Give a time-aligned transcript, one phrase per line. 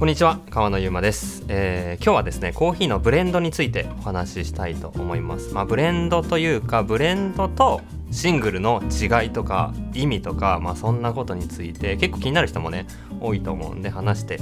[0.00, 5.52] こんにちは川野ゆうまです、えー今日はですねコーヒーのブレンドについてお話ししたいと思います。
[5.52, 12.86] まあブレンドというかブレンドとシングルの違いとか意味とかまあそんなことについて結構気になる人もね
[13.20, 14.38] 多いと思うんで話して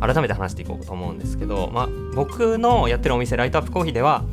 [0.00, 4.24] 改めて話していこうと思うんですけどまあ僕のやってるお店ライトアップコーヒーでは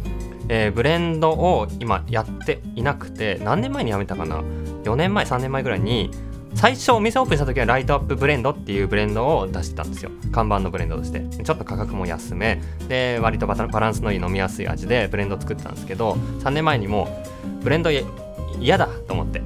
[0.50, 4.41] えーブレンドを今やっていなくて何年前に辞めたかな
[4.84, 6.09] ？4年前3年前ぐらいに
[6.55, 10.09] 最初お店オープンした時はライトアップブレンドっていうブレンドを出してたんですよ。
[10.31, 11.20] 看板のブレンドとして。
[11.43, 12.61] ちょっと価格も安め。
[12.88, 17.23] で割とバタバランスのいい飲みやすい味でブレンド作ってたんですけど3年前にも
[17.61, 19.41] ブレンド嫌だと思って。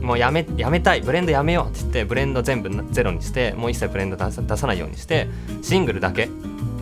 [0.00, 1.02] もうやめやめたい。
[1.02, 5.28] ブレンドやめようって言ってブレンド全部ゼロにしてもう一切ブレンド出さ出さないようにして
[5.62, 6.28] シングルだけ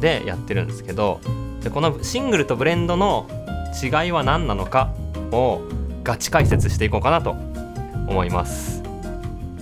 [0.00, 1.20] でやってるんですけど
[1.62, 3.28] でこのシングルとブレンドの
[3.82, 4.92] 違いは何なのか
[5.32, 5.60] を
[6.04, 7.32] ガチ解説していこうかなと
[8.08, 8.81] 思います。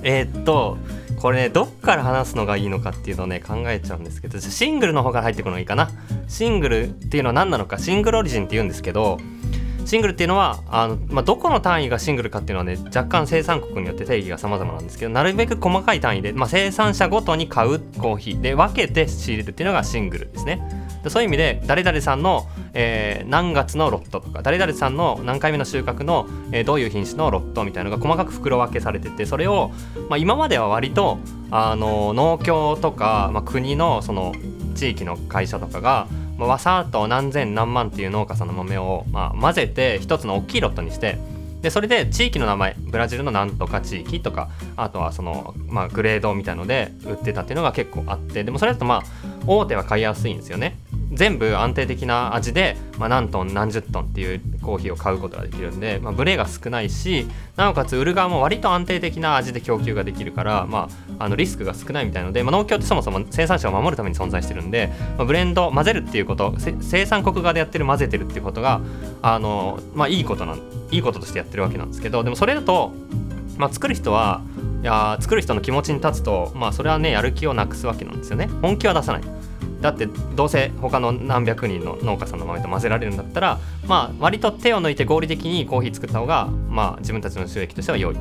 [0.02, 0.78] えーっと
[1.20, 5.90] これねどっから話すのがいいのかっていうのをね考えちゃうんですけどじゃシングルの方から入っていくのがいいかな。
[6.28, 7.78] シングルっていうのは何なのか。
[7.78, 9.18] シングルオリジンって言うんですけど
[9.84, 20.62] シングルっていうのはあの、まあ、どこの単位がシングルかっていうのはね若干生産国によって定義が様々なんですけどなるべく細かい単位で、まあ、生産者ごとに買うコーヒーで分けて仕入れるっていうのがシングルですね。
[21.02, 29.71] でそういう意味で誰々さんの、えー何月のロットとか誰々さんの何回目の収穫の、えーどういう品種のロットみたいなのが細かく袋分けされててそれを、
[30.09, 31.18] まあ、今までは割と
[31.51, 34.34] あの農協とか、まあ、国のその
[34.74, 41.18] 地域の会社とかが、まあ、わさっと何千何万っていう農家さんの豆を、まあ、混ぜて一つの大きいロットにして
[41.62, 49.02] でそれで地域の名前ブラジルのなんとか地域とかあとはその、まあ、グレードみたいので売ってたっていうのが結構あってでもそれだとまあ
[49.46, 50.76] 大手は買いやすいんですよね。
[51.12, 60.88] 全部安定的な味で、まあ、何トン何十トンっていうコーヒーを買うことができるんで、まあ、ブレが少ないしなおかつ売る側も割と安定的な味で供給ができるから、ま
[61.18, 68.81] あ、あのリスクが少ないみたいので、まあ、農協ってそもそも生産者を守るために存在してるんで、まあ、ブレンド混ぜるっていうこと生産国側でやってる混ぜてるっていうことが
[69.22, 70.60] あの、まあ、いいことなん
[70.91, 72.93] いいこととしてやってるわけなんですけどでもそれだと、
[73.56, 74.43] まあ、作る人は
[74.82, 78.49] いや作る人の気持ちに立つと、まあ、それはねやる気をなくすわけなんですよね。
[78.62, 79.40] 本気は出さない。
[79.81, 88.17] だってどうせ他の何百人の農家さんの豆と混ぜられるんだったらまあ割と手を抜いて合理的にコーヒー作った方がまあ自分たちの収益としては良い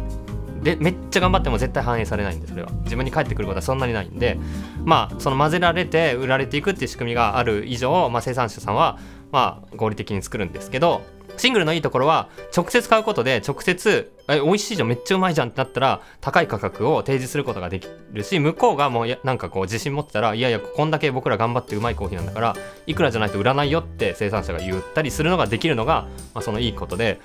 [0.62, 2.70] でめっちゃ頑張っても絶対反映されないんでそれは。
[2.84, 4.38] 自分に返ってくることはそんなにないんで。
[4.84, 8.97] まあその混ぜられて売られていくっていう仕組みがある以上、まあ、生産者さんは
[9.31, 11.02] まあ合理的に作るんですけど
[11.39, 22.55] シングルのいいところは直接買うことで直接え美味しいじゃんめっちゃうまいじゃんってなったら高い価格を提示することができるし向こうがもうなんかこう自信持ってたらいやいやこんだけ僕ら頑張ってうまいコーヒーなんだから
[22.85, 27.19] いくらじゃないと売らないよって生産者が言ったりするのができるのが、まあ、そのいいことで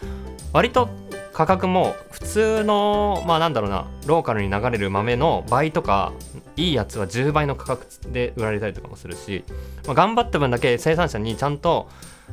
[0.52, 0.88] 割と
[1.34, 6.12] 価格も普通のまあなんだろうなローカルに流れる豆の倍とか
[6.56, 9.44] いいやつは10倍の価格で売られたりとかもするし、
[9.84, 11.88] まあ、頑張った分だけ生産者にちゃんと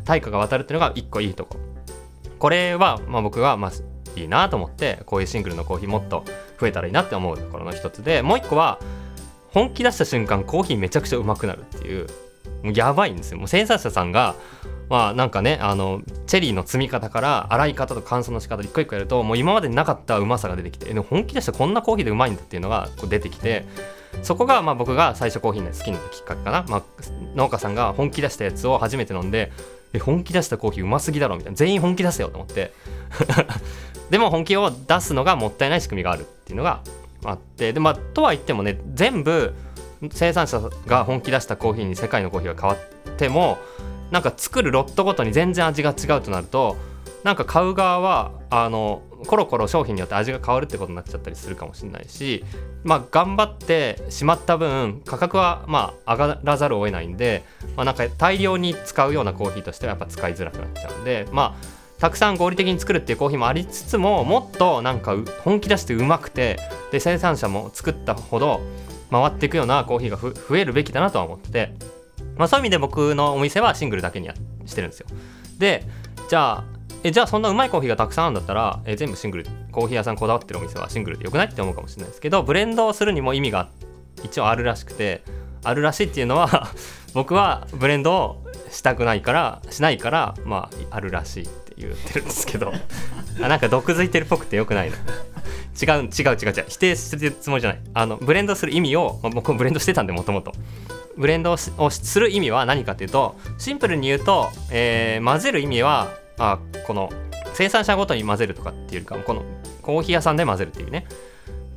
[0.06, 1.58] 対価が渡るっていうのが一個いいとこ。
[2.40, 3.72] これはまあ僕はまあ
[4.20, 6.26] いいなと思ってこういうシングルのコーヒーもっと
[6.60, 8.80] 増えたらいいなって思うところの一つでもう一個は
[9.50, 12.08] 本気出した瞬間コーヒーめちゃくちゃうまくなるっていう
[12.64, 13.38] もうやばいんですよ。
[13.38, 14.36] もう生産者さんが
[14.90, 23.66] まあなんかねあのチェリーの積み方から洗い方と乾燥の仕方一個一個やるともう今までになかったうまさが出てきてえでも本気出してこんなコーヒーでうまいんだっていうのがこう出てきて
[24.24, 26.84] そこがまあ僕が最初コーヒーの好きになったきっかけかな、まあ、
[27.36, 29.52] 農家さんが本気出したやつを初めて飲んで
[29.94, 31.58] え本気出したコーヒーうますぎだろみたいな。
[31.58, 32.74] 全員本気出せよと思って。
[34.10, 36.82] でも本気を出すのがもったいない仕組みがあるっていうのが
[37.24, 37.74] あって。
[37.74, 39.54] でまあとは言ってもね全部
[40.12, 43.60] 生産者が本気出したコーヒーに世界のコーヒーが変わっても
[44.10, 46.76] なんか作るロットごとに全然味が違うとなると
[47.24, 52.44] なんか買う側はあのコロコロ商品によって味が変わるってことになっちゃったりするかもしれないし
[52.84, 57.44] まあ頑張ってしまった分価格はまあ上がらざるを得ないんで、
[57.76, 66.58] まあ、なんか大量に使うようなコーヒーとしてはやっぱ使いづらくなっちゃうんでまあたくさん合理的に作るっていうコーヒーもありつつももっとなんか本気出してうまくて
[66.92, 68.62] で生産者も作ったほど
[69.12, 71.76] 回っていくようなコーヒーが増えるべきだなとは思って、
[72.38, 74.34] まあ、そういう意味で僕のお店はシングルだけにや
[74.66, 75.08] してるんですよ。
[75.60, 75.86] で
[76.28, 76.71] じゃあ
[77.04, 83.70] えじゃあそんなうまいコーヒーがたくさんあるんだったらえ全部シングルコーヒー屋さんこだわってるお店はシングルでよくないって思うかもしれないですけどブレンドをするにも意味が
[84.24, 85.24] 一応あるらしくて
[85.64, 86.70] あるらしいっていうのは
[87.14, 92.74] 僕はブレンドをしたくないからしないからまああるらしいって言ってるんですけど。
[93.42, 94.98] あなんか毒づいてるっぽくてよくないの
[95.82, 96.66] 違う違う違う違う。
[96.68, 97.82] 否定してるつもりじゃない。
[97.94, 100.54] あのブレンドする意味を、まあ、僕ブレンドしてたんでもともと。
[101.18, 107.10] ブレンドをする意味は何かっていうとシンプルに言うと、えー混ぜる意味はあこの
[107.54, 109.44] 生産者ごとに混ぜるとかっていうかこの
[109.82, 111.06] コーヒー屋さんで混ぜるっていうね。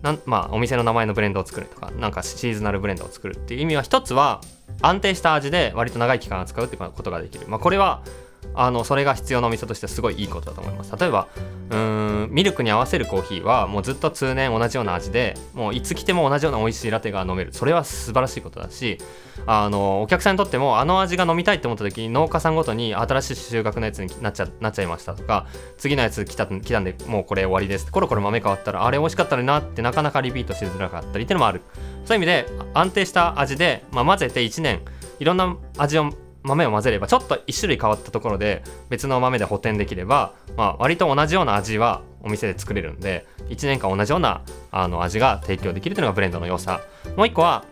[0.02, 4.42] なんまあお店の名前のブレンドを作るとかなんかシーズナルブレンドを作るっていう意味は一つは
[4.82, 8.02] 安定した味で割と長い期間扱うってことができる、まあ、これは
[8.54, 10.94] あのそれが必要なお店としてすごいいいことだと思います。
[10.96, 11.28] 例えば
[11.70, 17.52] うんミルクに合わせるコーヒーはもうずっと通年同じような味でもういつ来ても同じような美味しいラテが飲める。
[17.52, 18.98] それは素晴らしいことだし
[19.46, 25.46] あのお客さんにとってもあの味が飲みたいって思った時に農家さんごとに新しい収穫のやつになっちゃなっちゃいましたとか
[25.78, 27.90] 次のやつ来た来たんでもうこれ終わりです。
[27.90, 31.62] コロコロ豆変わったらあれ美味しかったのになってなかなかリピートしづらかったりっていうのもある。
[32.04, 34.82] そういう意味で安定した味で、まあ、混ぜて1年
[35.18, 36.12] いろんな味を
[36.44, 46.80] 豆を混ぜればちょっと1種類変わったところで別の豆で補填できれば、まあ、割と同じような味はお店で作れるんで1年間同じようなあの味が提供できるというのがブレンドの良さ。
[47.16, 47.64] もう1個は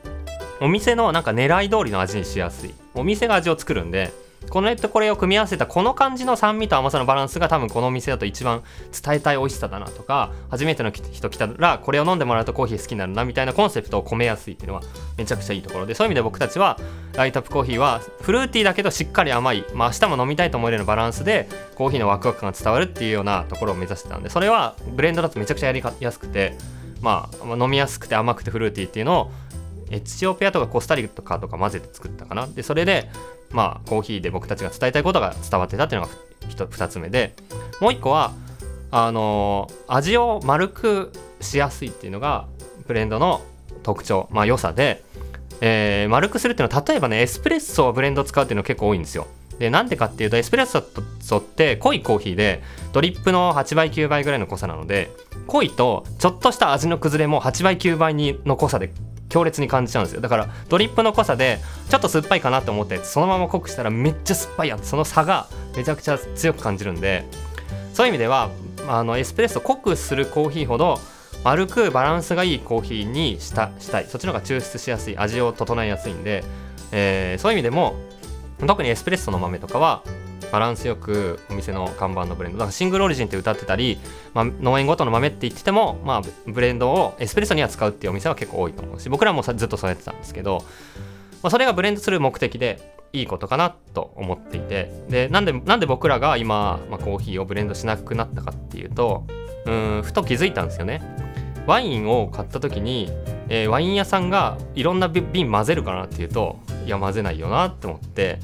[0.60, 2.74] お店のなんか狙い通りの味にしやすい。
[2.94, 4.12] お店が味を作るんで
[4.50, 8.62] これとこれを組み合わせたこの感じの酸味と甘さのバランスが多分このお店だと一番
[8.92, 14.82] 伝えたい美味しさだなとか初めての人来たらこれを飲んでもらうとコーヒー好きになるなみたいなコンセプトを込めやすいっていうのは
[15.16, 16.78] めちゃくちゃいいところでそういう意味で僕たちは
[17.14, 26.56] ライトアップコーヒーはフルーティーだけどしっかり甘い、まあ、明日も飲みたいと思えるようなバランスでコーヒーのワクワク感が伝わるっていうようなところを目指してたんでそれはブレンドだとめちゃくちゃやりやすくて、
[27.00, 29.32] まあ、飲みやすくて甘くてフルーティーっていうのを
[29.92, 32.46] エチオピアとかコスタリカとか混ぜて作ったかな。
[32.46, 33.10] でそれで
[33.50, 36.12] まあコーヒーで僕たちが伝えたいことが伝わってたっていうのが
[36.48, 37.34] 2つ目で。
[37.80, 38.32] もう1個は
[38.92, 42.46] あのー、味を丸くしやすいっていうのが
[42.86, 43.42] ブレンドの
[43.82, 45.02] 特徴まあ良さで、
[45.60, 49.26] えー、丸くするっていうのは例えばねエスプレッソをブレンド使うっていうの結構多いんですよ。
[49.58, 52.62] でなんでかっていうとエスプレッソって濃いコーヒーで
[52.92, 55.10] ドリップの8倍9倍ぐらいの濃さなので
[55.46, 58.92] 濃いとちょっとした味の崩れも8倍9倍にの濃さで
[59.32, 60.20] 強烈に感じちゃうんですよ。
[60.20, 61.58] だからドリップの濃さで
[61.88, 67.25] ちょっと酸っぱいかなと思ってそのまま濃くしたらめっちゃ酸っぱいやつその差がめちゃくちゃ強く感じるんで
[67.94, 68.50] そういう意味では
[68.87, 71.00] あのエスプレッソ濃くするコーヒーほど
[71.44, 74.06] 丸くバランスがいいコーヒーにしたしたい。
[74.06, 76.44] そっちの方が抽出しやすい味を整えやすいんで、
[76.93, 77.94] えー、そういう意味でも
[78.67, 80.02] 特にエスプレッソの豆とかは
[80.52, 83.99] バランスよくお店の看板のブレンドだからシングルオリジンって歌ってたり、
[84.34, 90.62] まあ、農園ごとの豆って言ってても、まあ、ブレンドをエスプレッソには使うっていうお店は結構多いと思うし僕らもずっとそうやってたんですけど、
[91.43, 99.26] まあ、それがブレンドする目的でいいことかなと思っていてでなんでなんで僕らが今、まあ、コーヒーをブレンドしなくなったかっていうと
[99.66, 101.00] うんふと気づいたんですよね。
[101.66, 103.08] ワインを買った時に、
[103.48, 108.40] えー、ワイン屋さんがいろんな瓶混ぜるかなっていうといや混ぜないよなって思って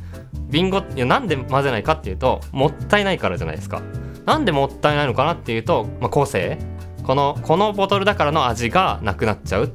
[0.51, 3.83] ビンゴいやなんで混ぜないかっていうともったいないからじゃないですか。
[4.27, 6.59] なんでもったいないのかなっていうと、まあ、個性。
[7.05, 9.73] このこのボトルだからの味がなくなっちゃう。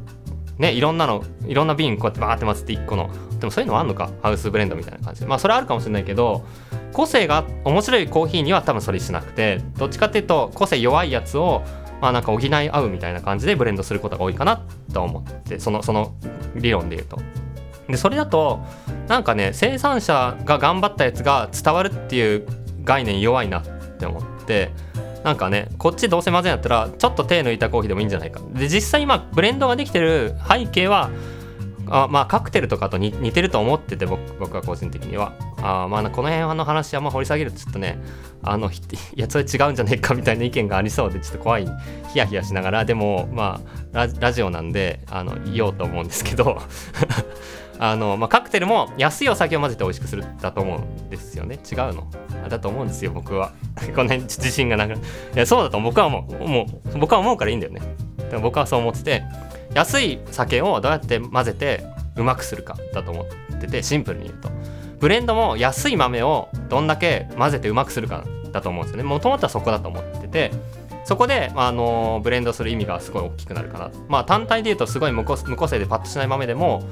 [0.60, 3.10] ねいろんなのいろんな瓶こうやってバーって混ぜて1個の。
[3.40, 4.12] でもそういうのはあんのか？
[4.22, 5.28] ハウスブレンドみたいな感じで。
[5.28, 6.46] まあそれはあるかもしれないけど
[6.92, 11.64] 個性が面白いコーヒーには多分それしなくてどっちかっていうと個性弱いやつを
[12.00, 14.64] まあなんか補い合うみたいな感じでブレンドすることが多いかな
[14.94, 16.14] と思ってそのその
[16.56, 17.18] 理論で言うと。
[17.88, 18.64] でそれだと
[19.08, 22.48] なんかね生産者が頑張ったやつが伝わるっていう
[22.84, 23.64] 概念弱いなっ
[23.98, 24.72] て思って
[25.24, 28.42] なんかねこっちどうせ混ぜんやったらちょっと手抜いたコーヒーでもいいんじゃないか。
[28.54, 31.10] で実際今ブレンドができてる背景は
[31.90, 35.34] あまあカクテルとかと似てると思ってて僕僕は個人的には。
[35.62, 37.98] あまあこの辺の話あんま掘り下げるとちょっとね
[38.42, 38.74] あの い
[39.16, 41.68] やそれ違うんじゃねえかみたいな意見がありそうでちょっと怖い
[42.12, 42.86] ヒヤヒヤしながら。
[42.86, 43.62] でもま
[43.94, 46.62] あラジオなんであの言おうと思うんですけど。
[47.80, 51.56] あの、まあ、カクテルも安いお酒を混ぜて美味しくするだと思うんですよね。
[51.56, 52.08] 違うの？
[52.50, 53.52] だと思うんですよ僕は。
[53.96, 54.98] この辺自信がなくい
[55.36, 57.82] やそうだと僕は思うもう僕は思うからいいんだよね。
[58.30, 59.24] でも僕はそう思ってて
[59.74, 61.84] 安い酒をどうやって混ぜて
[62.16, 64.50] うまくするかだと思っててシンプルに言うと。
[65.00, 69.04] ブレンドも安い豆をどんだけ混ぜてうまくするかだと思うんですよね。
[69.04, 70.52] もともとはそこだと思ってて
[71.06, 73.92] そこで、あのブレンドする意味がすごい大きくなるかな。
[74.08, 76.84] まあ単体で言うとすごい無個性でパッとしない豆でも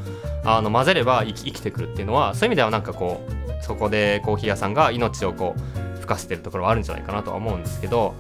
[0.44, 8.15] あの混ぜれば生き生きてくるっていうのはそういう意味ではなんかこうそこでコーヒー屋さんが命をこう吹かせてるところはあるんじゃないかなとは思うんですけど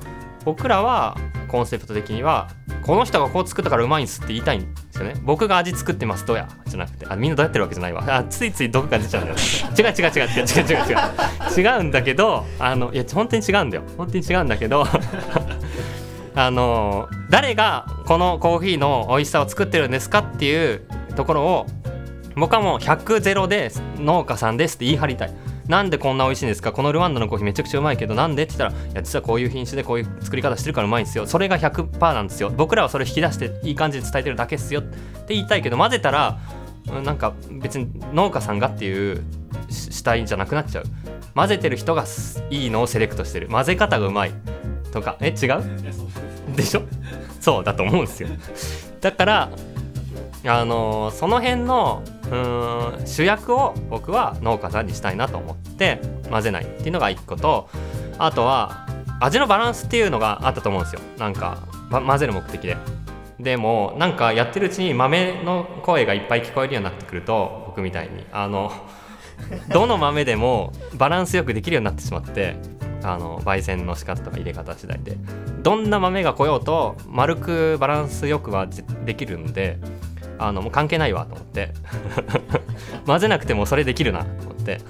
[0.45, 1.17] 僕らは
[1.47, 2.49] コンセプト的には
[2.83, 5.13] この人がこう作ったからうまいんすって言いたいんですよね。
[5.23, 8.03] 僕が味作ってますどうやじゃなくてあみんなどうやってるわけじゃないわ。
[8.07, 9.37] あついつい毒が出ちゃうんだよ。
[9.77, 11.75] 違う違う違う違う違う違う違う。
[11.75, 13.83] 違うんだけどあのいや本当に違うんだよ。
[13.97, 14.85] 本当に違うんだけど
[16.33, 20.81] あの誰がこのコーヒーの美味しさを作ってるんですかっていう
[21.15, 21.67] ところを
[22.35, 25.33] 僕はもう100ゼロで農家さんですって言い張りたい。
[25.67, 26.71] なんでこんな美味しいんですか？
[26.71, 31.27] このルワンダのコーヒーめちゃくちゃうまいけどなんでって言ったらいや実はこういう品種でこういう作り方してるからうまいんですよ。
[31.27, 32.49] それが100%なんですよ。
[32.49, 36.39] 僕らはそれ引き出していい感じで伝えてるだけっすよって言いたいけど混ぜたら
[37.03, 39.23] なんか別に農家さんがっていう
[39.69, 40.83] 主体じゃなくなっちゃう。
[41.35, 42.05] 混ぜてる人が
[42.49, 43.47] いいのをセレクトしてる。
[43.47, 44.31] 混ぜ方がうまい
[44.91, 45.17] とか。
[45.21, 45.63] え違う
[46.61, 46.83] でしょ？
[47.39, 48.29] そうだと思うんですよ。
[48.99, 49.49] だから
[50.45, 55.99] あのー、その辺のうん主役を僕は農家さんにしたいなと思って
[56.29, 57.69] 混ぜないっていうのが1個と
[58.17, 58.87] あとは
[59.19, 61.01] 味のバランスっていうのがあったと思うんですよ。
[61.17, 61.59] なんか
[61.91, 62.77] 混ぜる目的で。
[63.39, 68.71] でもなんかやってるうちに豆の声がいっぱい聞こえるようになってくると僕みたいにあの
[69.73, 72.55] どの豆でもバランスよくできるようになってしまって
[73.03, 75.17] あの焙煎の仕方とか入れ方次第で。
[75.61, 78.67] どんな豆が来ようと丸くバランスよくは
[79.05, 79.79] できるんで
[80.37, 81.71] あのもう関係ないわと思って。
[83.05, 84.81] 混ぜなくてもそれできるなと思って。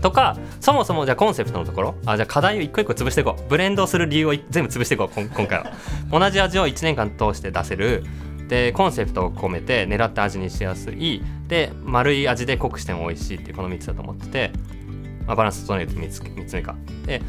[0.00, 3.42] とかそもそもじゃあコンセプトのところあじゃあ課題を一個一個潰していこう。
[3.48, 5.72] ブレンドする理由を全部潰していこう今回は。
[6.10, 8.02] 同じ味を1年間通して出せる。
[8.48, 11.22] でコンセプトを込めて狙った味にしやすい。
[11.46, 14.50] で丸い味で濃くしても美味しいっていうこの3つだと思ってて、
[15.26, 16.74] まあ、バランス整えて 3, つ3つ目か。
[17.06, 17.22] で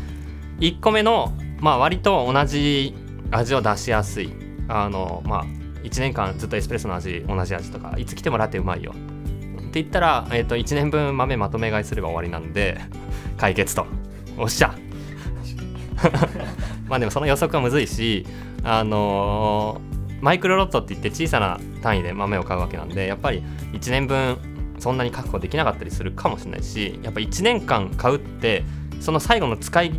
[0.60, 1.32] 1個目の、
[1.64, 2.94] まあ、割と同じ
[3.32, 4.34] 味を出しやすい。
[4.68, 5.46] あのまあ
[5.84, 8.92] 1年間ずっとエスプレッソの味同じ味とかいつ来てもラテうまいよ。
[8.92, 12.82] って言ったら、えー、と1年分豆まとめ買いすれば終わりなんで
[13.40, 13.86] 解決と。
[14.38, 14.76] おっしゃ。
[16.90, 18.26] まあでもその予測はむずいし
[18.66, 23.42] あのー、マイクロロットって言って小さな単位で豆を買うわけなんでやっぱり
[23.72, 24.38] 1年分
[24.80, 28.66] そんなに確保できなかったりするかもしれないしやっぱ1年間買うって
[29.00, 29.94] その最後の使い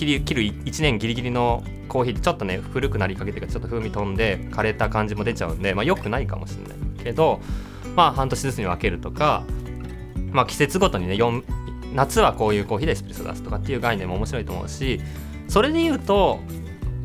[0.00, 7.40] 切り切る1年ギリギリのコーヒーってちょっとね古くなりかけてかちょっと風味飛んで枯れた感じも出ちゃうんでまあ良くないかもしれないけど
[7.96, 9.44] まあ半年ずつに分けるとか、
[10.32, 11.18] まあ、季節ごとにね
[11.92, 15.02] 夏はこういうコーヒーでエスプレッソ出すとかっていう概念も面白いと思うし
[15.48, 16.40] それで言うと、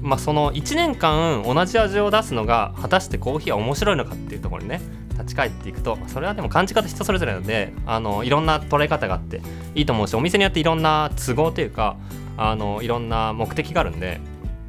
[0.01, 4.79] まあ、その1年間同じ味を出すのが果たしてコーヒーは面白いのかっていうところにね
[5.15, 9.41] 立ち返っていくとそれはでも感じ方人それぞれなのであのいろんな捉え方があって
[9.73, 11.97] いいと思うしお店によっていろんな都合というか
[12.37, 14.19] あのいろんな目的があるんで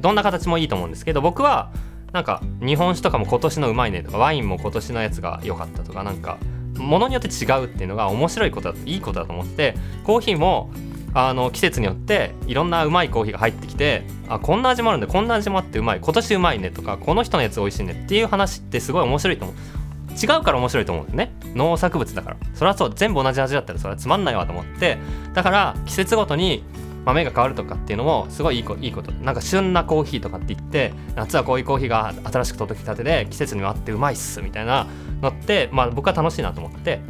[0.01, 1.71] どんな形もいいと思うんですけど僕は
[2.13, 6.39] なんか日本酒とかも今年のうまいねとかワインも今年のやつが良かったとかなんか
[6.79, 10.71] ものによって違うっていうのが面白いことだいいことだと思ってコーヒーも
[11.15, 19.57] あの季節によっていろんなうまいコーヒーが入ってきてあこんな味もあるんでこんな味もあってうまい今年うまいねとかこの人のやつ美味しいねっていう話ってすごい面白いと思う。
[20.19, 21.35] 違うから面白いと思うんですね。
[21.55, 22.37] 農作物だから。
[22.55, 24.97] それはそう全部同じ味だったらそれはつまんないわと思って
[25.35, 26.65] だから季節ごとに
[27.07, 29.13] 豆が変わるとかっていうのもすごいいいいいこと。
[29.13, 34.87] なんか旬なコーヒーとかって言って夏はこういうコーヒーが新しく届きたてで季節にもあってうまいっすみたいな
[35.23, 37.01] のって、まあ、僕は楽しいなと思って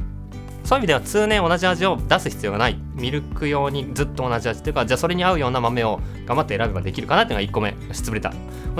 [0.66, 2.76] そういう意味では通年同じ味を出す必要がない。
[2.96, 7.68] ミルク用にずっと同じ味っていうかじゃあそれに合うような豆を頑張って選べばできるかなっていうのが1個目。
[7.68, 8.36] よし潰れたで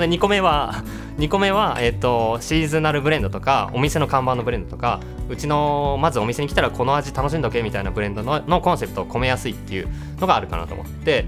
[0.08, 0.82] 2個目は
[1.18, 9.88] 2個目は、えーと、シーズナルブレンドとかお店の看板のブレンドとかうちのまずお店に来たらこの味楽しんどけみたいなブレンドののコンセプトを込めやすいっていう
[10.18, 11.26] のがあるかなと思って。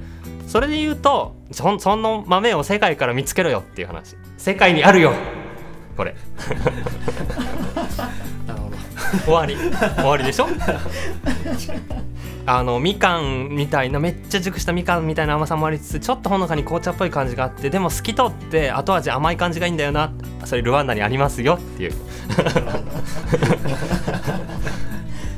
[0.49, 4.17] それで言うとそその豆を世界から見つけろよっていう話。
[4.39, 5.13] 世界にあるよ。
[5.95, 6.17] これ。
[9.25, 9.57] 終わり。
[9.57, 10.47] 終わりでしょ？
[12.51, 20.11] あのみかんみたいなめっちゃ熟したみかんみたいな甘さもありつつちょっとほのかに紅茶っぽい感じがあってでも透き通って後味甘い感じがいいんだよな
[20.47, 21.93] それルワンダにありますよっていう。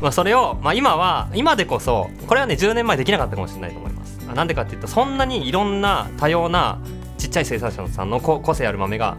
[0.01, 4.19] まあそれを、まあ、今は今でこそこれはね10年前できなかったかもしれないと思います。
[4.35, 6.79] なんでかっていうとそんなにいろんな多様な
[7.19, 9.17] ちっちゃい生産者さんの個性ある豆が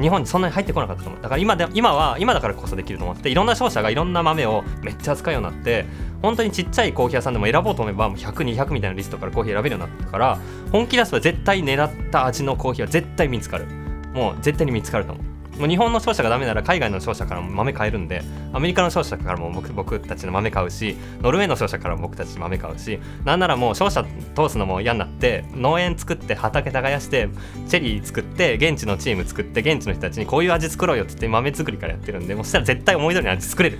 [0.00, 1.22] 日本にそんなに入ってこなかったと思う。
[1.22, 5.86] だから今で今は今だからこそできると思っていろんな商社がいろんな豆をめっちゃ扱うようになって
[6.22, 10.38] 本当にちっちゃいコーヒー屋さんでも選ぼうと思えば100200みたいなリストからコーヒー選べるようになったから
[10.72, 13.66] 本気出せば絶対狙った味のコーヒーは絶対見つかる。
[14.14, 15.33] もう絶対に見つかると思う。
[15.58, 27.28] もう日本の商社がダメなら海外の商社からも豆買えるんでアメリカの商社からも僕僕たちの豆買うしノルウェーの商社からも僕たち豆買うしなんならもう商社通すのも嫌になって農園作って畑耕して
[27.68, 33.78] チェリー作って現地のチーム作って現地の人たちにこういう味作ろうよって言って豆作りからやってるんでもうしたら絶対思い通りの味作れる。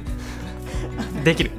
[1.25, 1.51] できる。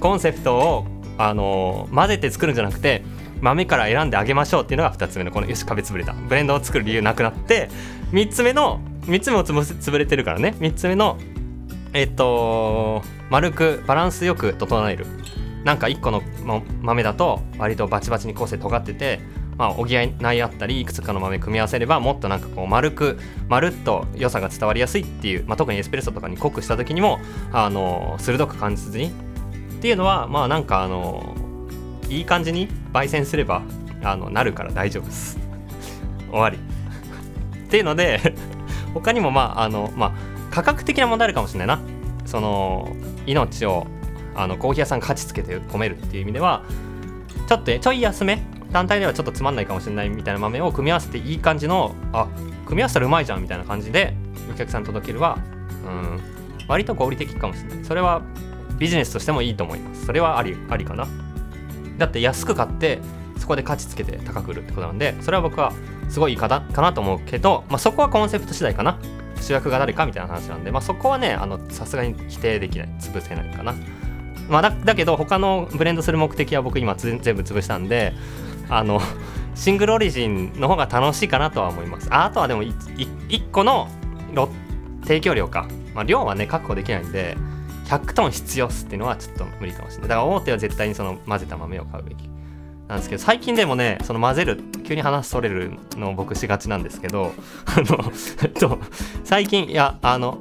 [0.00, 0.86] コンセプトを
[1.18, 3.04] あのー、混ぜて作るんじゃなくて
[3.42, 6.12] 豆から選んであげましょうっていうのが2つ目のこのよし壁潰れた。
[6.12, 7.68] ブレンドを作る理由なくなって
[8.12, 10.54] 3つ目の3つ目も潰れてるからね。
[10.58, 11.18] 3つ目の
[11.92, 15.06] えっと丸くバランスよく整える。
[15.64, 16.22] なんか1個の
[16.80, 19.20] 豆だと割とバチバチに構成尖ってて
[19.58, 27.18] まあ補いないあったりいくつかの豆組み合わせればもっとなんかこう丸く丸っと良さが伝わりやすいっていう、まあ、特にエスプレッソとかに濃くした時にも
[27.52, 29.12] あの鋭く感じずに。
[29.80, 31.34] っていうのはまあなんかあの
[32.10, 33.62] いい感じに焙煎すれば
[34.02, 35.38] あのなるから大丈夫です。
[36.30, 36.56] 終わり。
[36.56, 38.34] っていうので
[38.94, 40.12] 他にもまああのまあ
[40.50, 41.80] 価格的な問題あるかもしれないな。
[42.26, 42.94] その
[43.26, 43.86] 命を
[44.34, 46.62] あのコーヒー屋さん価値つけて込めるっていう意味では
[47.48, 48.42] ちょっとちょい安め
[48.72, 52.28] 単体ではちょっとつまんないかもしれないみたいな豆を組み合わせていい感じのあ
[52.66, 54.14] 組み合わせたらうまいじゃんみたいな感じで
[54.50, 55.38] お客さん届けるは
[55.84, 56.20] うん
[56.68, 57.84] 割と合理的かもしれない。
[57.84, 58.22] それは
[58.78, 60.06] ビジネスとしてもいいと思います。
[60.06, 61.06] それはありありかな。
[61.98, 63.00] だって安く買って
[63.50, 65.72] こで価値つけて高く売るってことなんでそれは僕は
[66.08, 68.98] すごいいいかなかなと思うけど、まあ、そこはコンセプト次第かな。
[69.40, 71.38] 主役が誰かみたいな話なんで、まあ、そこはね
[71.70, 73.74] さすがに否定できない潰せないかな、
[74.50, 78.12] まあ、だだけど他のブレンドする目的は僕今全部潰したんで
[78.68, 79.00] あの
[79.54, 82.12] シングルオリジンの方が楽しいかなとは思います。
[82.12, 83.88] ああとはでも 1, 1個の
[85.04, 87.38] 提供量か、まあ、量はね確保できないんで
[87.86, 90.08] 100トン必要っすっていうのはちょっと無理かもしれない。
[90.10, 92.28] だから大手は絶対にその混ぜた豆を買うべき。
[92.90, 97.32] なんですけど最近でもねその混ぜる急に話それるのを僕しがちなんですけど
[97.64, 98.80] あのえっと
[99.22, 100.38] 最近いやあの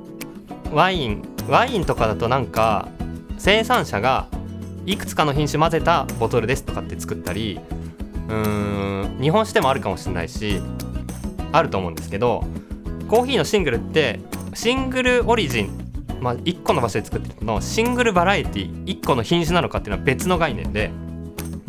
[0.73, 2.87] ワインワインとかだとなんか
[3.37, 4.25] 生産者が
[4.87, 7.59] いくつかの品種混ぜたボトルですとかって作ったり
[8.27, 10.59] うーん日本酒でもあるかもしれないし
[11.51, 12.43] あると思うんですけど
[13.07, 14.19] コーヒーのシングルって
[14.55, 15.85] シングルオリジン
[16.19, 20.91] まあ、1個の場所で作ってるのシングルバラエティ1個の品種なのかっていうのは別の概念で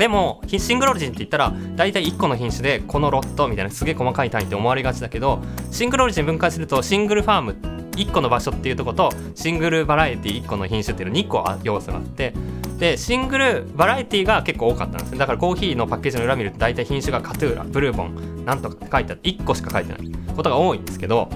[0.00, 7.56] でもシングルオリジンって言ったら大体1個の品種でこのロットみたいなすげえ細かい単位って思われがちだけどシングルオリジン分解するとシングルファーム
[7.96, 12.32] 1個の場所っていうとことシングルバラエティ1個の品種っていうの2個要素があって
[12.78, 15.18] でシングルバラエティが結構多かったんですね。
[15.18, 21.28] だからコーヒーのパッケージの裏見ると大体品種がカトゥーラブルーボンなんとかって書いてあって1個しか書いてないことが多いんですけど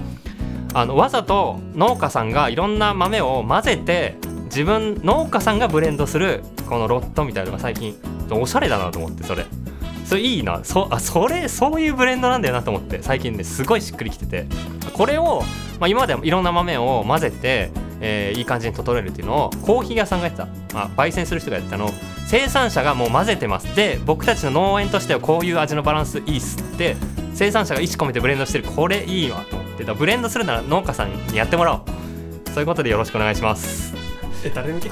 [0.73, 7.95] あのわざと農家さんがいろんな豆を混ぜて自分農家さんがブレンドするこのロットみたいなのが最近
[8.33, 9.45] おしゃれだなと思ってそれ。
[10.05, 10.63] それいいな。
[10.63, 14.45] そあそれそういうブレンドなんだよなと思って最近ねすごいしっくりきてて。
[14.93, 15.43] これを、
[15.79, 21.89] まあ、今までいろんな豆を混ぜて、えー、いい感じに整えるっていうのをコーヒー屋さんがやってた、まあ、焙煎する人がやってたの。
[22.27, 23.75] 生産者がもう混ぜてます。
[23.75, 26.95] で僕たちの農園としてはこういう味のバランスいいっすって
[27.33, 28.63] 生産者が意思込めてブレンドしてる。
[28.63, 29.83] これいいわと思って。
[29.83, 31.81] ブレンドするなら農家さんにやってもらおう。
[32.51, 33.93] そういうことでよろしくお願いします。
[34.53, 34.89] 誰向け？